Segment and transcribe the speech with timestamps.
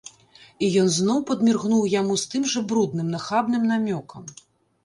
[0.67, 4.23] І ён зноў падміргнуў яму з тым жа брудным, нахабным намёкам.